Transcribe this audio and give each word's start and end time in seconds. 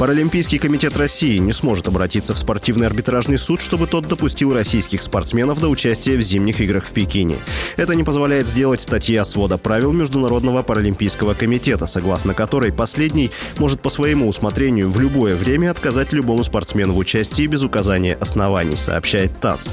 Паралимпийский 0.00 0.58
комитет 0.58 0.96
России 0.96 1.36
не 1.36 1.52
сможет 1.52 1.86
обратиться 1.86 2.32
в 2.32 2.38
спортивный 2.38 2.86
арбитражный 2.86 3.36
суд, 3.36 3.60
чтобы 3.60 3.86
тот 3.86 4.08
допустил 4.08 4.54
российских 4.54 5.02
спортсменов 5.02 5.60
до 5.60 5.68
участия 5.68 6.16
в 6.16 6.22
зимних 6.22 6.62
играх 6.62 6.86
в 6.86 6.92
Пекине. 6.94 7.36
Это 7.76 7.94
не 7.94 8.02
позволяет 8.02 8.48
сделать 8.48 8.80
статья 8.80 9.26
свода 9.26 9.58
правил 9.58 9.92
Международного 9.92 10.62
паралимпийского 10.62 11.34
комитета, 11.34 11.84
согласно 11.84 12.32
которой 12.32 12.72
последний 12.72 13.30
может 13.58 13.82
по 13.82 13.90
своему 13.90 14.26
усмотрению 14.26 14.90
в 14.90 14.98
любое 14.98 15.36
время 15.36 15.70
отказать 15.70 16.14
любому 16.14 16.44
спортсмену 16.44 16.94
в 16.94 16.98
участии 16.98 17.46
без 17.46 17.62
указания 17.62 18.14
оснований, 18.14 18.76
сообщает 18.76 19.38
ТАСС. 19.38 19.70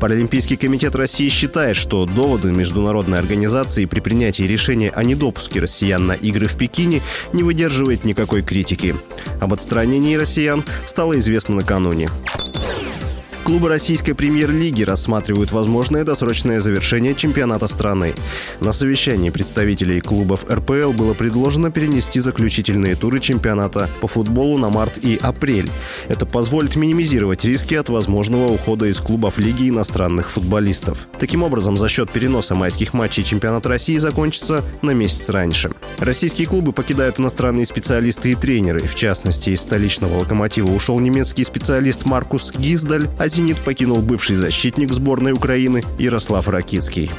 Паралимпийский 0.00 0.56
комитет 0.56 0.96
России 0.96 1.28
считает, 1.28 1.76
что 1.76 2.06
доводы 2.06 2.50
международной 2.50 3.18
организации 3.18 3.84
при 3.84 4.00
принятии 4.00 4.44
решения 4.44 4.88
о 4.88 5.04
недопуске 5.04 5.60
россиян 5.60 6.06
на 6.06 6.12
игры 6.12 6.46
в 6.46 6.56
Пекине 6.56 7.02
не 7.34 7.42
выдерживает 7.42 8.04
никакой 8.04 8.40
критики. 8.40 8.94
Об 9.40 9.52
отстранении 9.52 10.16
россиян 10.16 10.64
стало 10.86 11.18
известно 11.18 11.56
накануне. 11.56 12.08
Клубы 13.46 13.68
российской 13.68 14.12
премьер-лиги 14.12 14.82
рассматривают 14.82 15.52
возможное 15.52 16.02
досрочное 16.02 16.58
завершение 16.58 17.14
чемпионата 17.14 17.68
страны. 17.68 18.12
На 18.60 18.72
совещании 18.72 19.30
представителей 19.30 20.00
клубов 20.00 20.44
РПЛ 20.50 20.90
было 20.90 21.14
предложено 21.14 21.70
перенести 21.70 22.18
заключительные 22.18 22.96
туры 22.96 23.20
чемпионата 23.20 23.88
по 24.00 24.08
футболу 24.08 24.58
на 24.58 24.68
март 24.68 24.98
и 24.98 25.16
апрель. 25.22 25.70
Это 26.08 26.26
позволит 26.26 26.74
минимизировать 26.74 27.44
риски 27.44 27.76
от 27.76 27.88
возможного 27.88 28.48
ухода 28.48 28.86
из 28.86 28.98
клубов 28.98 29.38
лиги 29.38 29.68
иностранных 29.68 30.28
футболистов. 30.28 31.06
Таким 31.20 31.44
образом, 31.44 31.76
за 31.76 31.88
счет 31.88 32.10
переноса 32.10 32.56
майских 32.56 32.94
матчей 32.94 33.22
чемпионат 33.22 33.64
России 33.66 33.96
закончится 33.98 34.64
на 34.82 34.90
месяц 34.90 35.28
раньше. 35.28 35.70
Российские 36.00 36.48
клубы 36.48 36.72
покидают 36.72 37.20
иностранные 37.20 37.66
специалисты 37.66 38.32
и 38.32 38.34
тренеры. 38.34 38.80
В 38.80 38.96
частности, 38.96 39.50
из 39.50 39.60
столичного 39.60 40.18
«Локомотива» 40.18 40.72
ушел 40.72 40.98
немецкий 40.98 41.44
специалист 41.44 42.06
Маркус 42.06 42.52
Гиздаль, 42.52 43.08
а 43.20 43.28
«Зенит» 43.36 43.58
покинул 43.58 43.98
бывший 43.98 44.34
защитник 44.34 44.94
сборной 44.94 45.32
Украины 45.32 45.84
Ярослав 45.98 46.48
Ракицкий. 46.48 47.10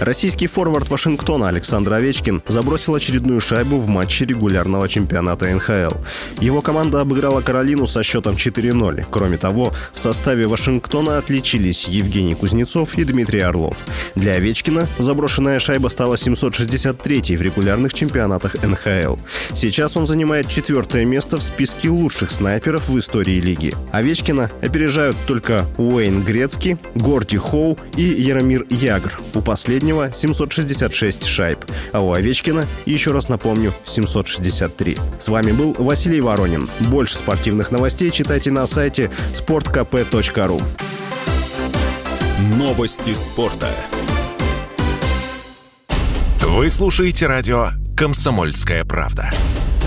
Российский 0.00 0.46
форвард 0.46 0.88
Вашингтона 0.88 1.48
Александр 1.48 1.92
Овечкин 1.92 2.42
забросил 2.48 2.94
очередную 2.94 3.38
шайбу 3.42 3.76
в 3.76 3.86
матче 3.86 4.24
регулярного 4.24 4.88
чемпионата 4.88 5.44
НХЛ. 5.44 5.94
Его 6.40 6.62
команда 6.62 7.02
обыграла 7.02 7.42
Каролину 7.42 7.86
со 7.86 8.02
счетом 8.02 8.36
4-0. 8.36 9.04
Кроме 9.10 9.36
того, 9.36 9.74
в 9.92 9.98
составе 9.98 10.46
Вашингтона 10.46 11.18
отличились 11.18 11.84
Евгений 11.86 12.34
Кузнецов 12.34 12.96
и 12.96 13.04
Дмитрий 13.04 13.40
Орлов. 13.40 13.76
Для 14.14 14.36
Овечкина 14.36 14.88
заброшенная 14.98 15.60
шайба 15.60 15.88
стала 15.88 16.14
763-й 16.14 17.36
в 17.36 17.42
регулярных 17.42 17.92
чемпионатах 17.92 18.54
НХЛ. 18.54 19.16
Сейчас 19.52 19.98
он 19.98 20.06
занимает 20.06 20.48
четвертое 20.48 21.04
место 21.04 21.36
в 21.36 21.42
списке 21.42 21.90
лучших 21.90 22.30
снайперов 22.30 22.88
в 22.88 22.98
истории 22.98 23.38
лиги. 23.38 23.74
Овечкина 23.92 24.50
опережают 24.62 25.18
только 25.26 25.66
Уэйн 25.76 26.22
Грецки, 26.22 26.78
Горди 26.94 27.36
Хоу 27.36 27.76
и 27.98 28.02
Яромир 28.02 28.64
Ягр. 28.70 29.20
У 29.34 29.42
последнего 29.42 29.89
последнего 29.90 30.12
766 30.12 31.24
шайб, 31.24 31.58
а 31.92 32.00
у 32.00 32.12
Овечкина, 32.12 32.66
еще 32.86 33.12
раз 33.12 33.28
напомню, 33.28 33.72
763. 33.84 34.96
С 35.18 35.28
вами 35.28 35.52
был 35.52 35.74
Василий 35.78 36.20
Воронин. 36.20 36.68
Больше 36.80 37.16
спортивных 37.16 37.70
новостей 37.70 38.10
читайте 38.10 38.50
на 38.50 38.66
сайте 38.66 39.10
sportkp.ru. 39.34 40.62
Новости 42.56 43.14
спорта. 43.14 43.70
Вы 46.40 46.70
слушаете 46.70 47.26
радио 47.26 47.70
«Комсомольская 47.96 48.84
правда». 48.84 49.30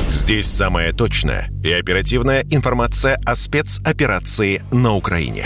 Здесь 0.09 0.47
самая 0.47 0.93
точная 0.93 1.49
и 1.63 1.71
оперативная 1.71 2.45
информация 2.51 3.19
о 3.25 3.35
спецоперации 3.35 4.61
на 4.71 4.93
Украине. 4.93 5.45